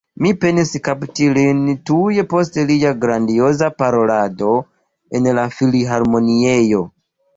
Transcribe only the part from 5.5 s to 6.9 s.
Filharmoniejo.